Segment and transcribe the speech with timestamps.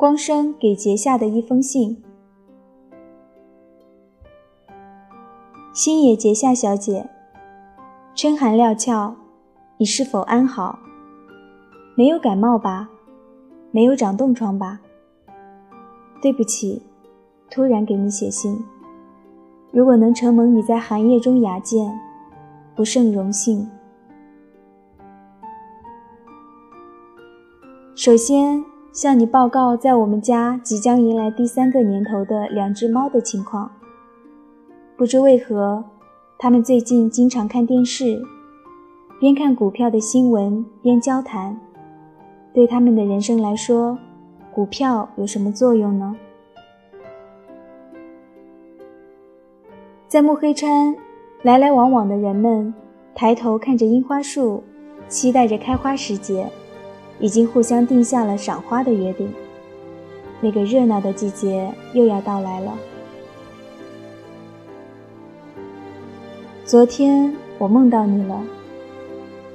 [0.00, 2.02] 光生给结下的一封信。
[5.74, 7.06] 星野结夏小姐，
[8.14, 9.14] 春寒料峭，
[9.76, 10.78] 你是否安好？
[11.96, 12.88] 没有感冒吧？
[13.72, 14.80] 没有长冻疮吧？
[16.22, 16.80] 对不起，
[17.50, 18.58] 突然给你写信。
[19.70, 22.00] 如果能承蒙你在寒夜中雅见，
[22.74, 23.68] 不胜荣幸。
[27.94, 33.70] 首先向你报告，在我们家即将迎来第三个年头的两只猫的情况。
[34.96, 35.84] 不知为何，
[36.36, 38.20] 他们最近经常看电视，
[39.20, 41.56] 边看股票的新闻边交谈。
[42.52, 43.96] 对他们的人生来说，
[44.52, 46.16] 股票有什么作用呢？
[50.08, 50.96] 在木黑川，
[51.42, 52.74] 来来往往的人们
[53.14, 54.64] 抬头看着樱花树，
[55.06, 56.50] 期待着开花时节，
[57.20, 59.32] 已经互相定下了赏花的约定。
[60.40, 62.72] 那个热闹的季节又要到来了。
[66.64, 68.40] 昨天我梦到你了，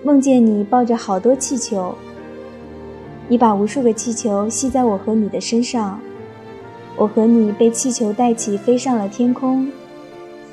[0.04, 1.95] 梦见你抱着好多气球，
[3.28, 6.00] 你把无数个气球吸在我和你的身上，
[6.95, 9.72] 我和你被气球带起飞上了天空，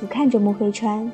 [0.00, 1.10] 俯瞰着木黑川，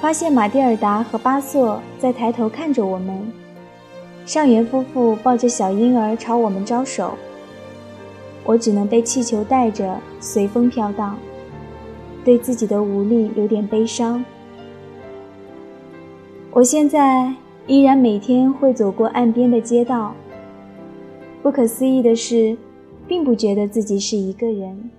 [0.00, 3.32] 发现马蒂尔达和巴索在抬头看着我们，
[4.30, 7.14] 上元夫妇抱着小婴儿朝我们招手，
[8.44, 11.18] 我只能被气球带着随风飘荡。
[12.24, 14.24] 对自己的无力有点悲伤。
[16.52, 17.34] 我现在
[17.66, 20.14] 依然每天会走过岸边的街道。
[21.42, 22.56] 不可思议的是，
[23.08, 24.90] 并不觉得自己是一个人。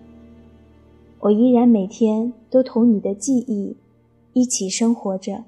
[1.22, 3.78] 我依然每天都同你的记忆
[4.34, 5.46] 一起生活着。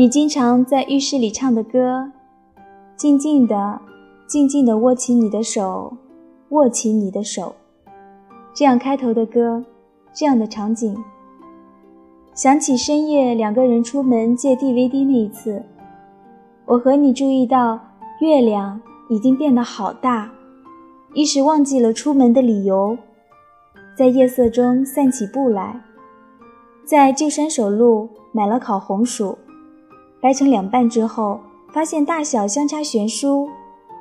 [0.00, 2.10] 你经常在浴室里唱的歌，
[2.96, 3.78] 静静的，
[4.26, 5.92] 静静的握起你的手，
[6.48, 7.54] 握起你的手，
[8.54, 9.62] 这样开头的歌，
[10.14, 10.96] 这样的场景。
[12.32, 15.62] 想起深夜两个人出门借 DVD 那一次，
[16.64, 17.78] 我和你注意到
[18.22, 20.32] 月亮已经变得好大，
[21.12, 22.96] 一时忘记了出门的理由，
[23.94, 25.78] 在夜色中散起步来，
[26.86, 29.36] 在旧山手路买了烤红薯。
[30.20, 31.40] 掰成两半之后，
[31.72, 33.48] 发现大小相差悬殊，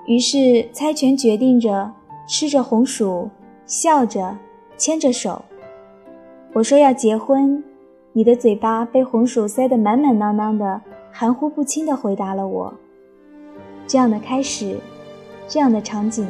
[0.05, 1.91] 于是猜拳决定着
[2.27, 3.29] 吃着红薯，
[3.65, 4.37] 笑着
[4.77, 5.43] 牵着手。
[6.53, 7.63] 我说要结婚，
[8.11, 10.81] 你的嘴巴被红薯塞得满满当当的，
[11.11, 12.73] 含糊不清地回答了我。
[13.87, 14.77] 这样的开始，
[15.47, 16.27] 这样的场景。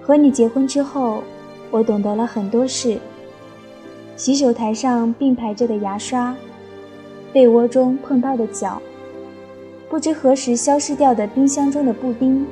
[0.00, 1.22] 和你结婚之后，
[1.70, 2.98] 我懂得了很多事。
[4.14, 6.36] 洗手台上并排着的牙刷。
[7.32, 8.80] 被窝中碰到的脚，
[9.88, 12.46] 不知何时消失掉的冰箱中的布丁，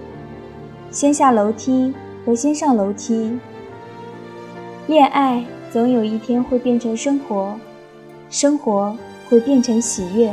[0.90, 1.92] 先下楼梯
[2.24, 3.38] 和先上楼梯。
[4.86, 7.54] 恋爱总有一天会变成生活，
[8.28, 8.96] 生活
[9.28, 10.32] 会变成喜悦。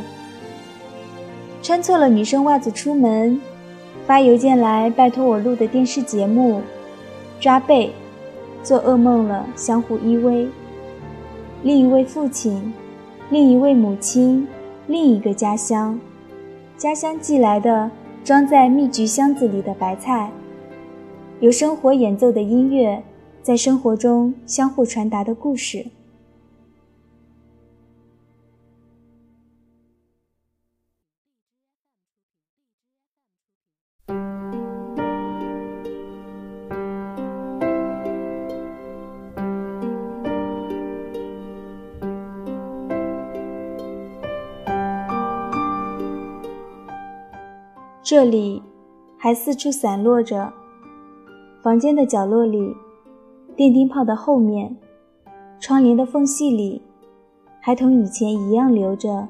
[1.62, 3.40] 穿错了女生袜子出门，
[4.06, 6.62] 发邮件来拜托我录的电视节目，
[7.40, 7.92] 抓背，
[8.62, 10.48] 做噩梦了，相互依偎。
[11.64, 12.74] 另一位父亲。
[13.32, 14.46] 另一位母亲，
[14.88, 15.98] 另一个家乡，
[16.76, 17.90] 家乡寄来的
[18.26, 20.30] 装在蜜橘箱子里的白菜，
[21.40, 23.02] 由生活演奏的音乐，
[23.42, 25.86] 在生活中相互传达的故事。
[48.12, 48.62] 这里
[49.18, 50.52] 还四处散落着，
[51.62, 52.76] 房间的角落里，
[53.56, 54.76] 电灯泡的后面，
[55.62, 56.82] 窗帘的缝隙里，
[57.62, 59.30] 还同以前一样留着。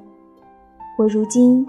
[0.98, 1.64] 我如今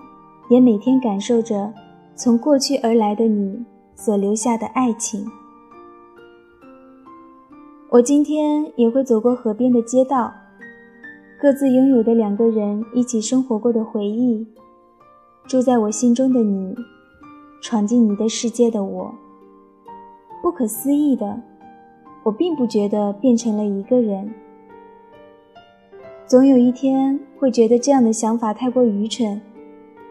[0.48, 1.70] 也每天感受着
[2.16, 3.62] 从过去而来的你
[3.94, 5.26] 所留下的爱情。
[7.90, 10.32] 我今天也会走过河边的街道，
[11.38, 14.46] 各自拥有的两个人一起生活过的回忆，
[15.46, 16.74] 住在我心中的你。
[17.62, 19.14] 闯进你的世界的我，
[20.42, 21.40] 不可思议的，
[22.24, 24.34] 我并不觉得变成了一个人。
[26.26, 29.40] 总有一天会觉得这样的想法太过愚蠢，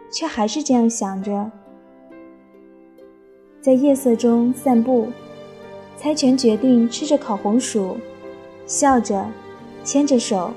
[0.10, 1.52] 却还是这样想着。
[3.60, 5.10] 在夜色中散步，
[5.98, 7.98] 猜拳决定吃着烤红薯，
[8.66, 9.30] 笑着，
[9.84, 10.52] 牵着手，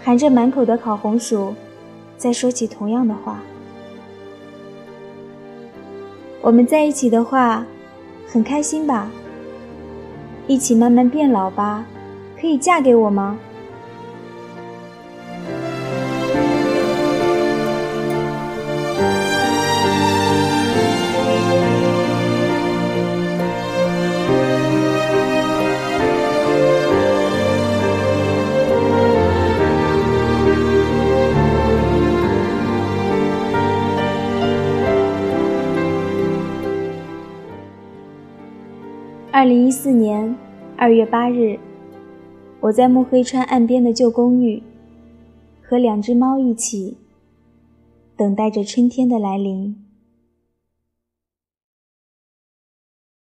[0.00, 1.52] 含着满口的烤红薯，
[2.16, 3.42] 再说起同样的话。
[6.46, 7.66] 我们在一起的话，
[8.32, 9.10] 很开心吧？
[10.46, 11.84] 一起慢慢变老吧？
[12.40, 13.36] 可以嫁给我吗？
[39.46, 40.34] 二零一四年
[40.76, 41.56] 二月八日，
[42.58, 44.60] 我在慕黑川岸边的旧公寓，
[45.62, 46.96] 和两只猫一起，
[48.16, 49.85] 等待着春天的来临。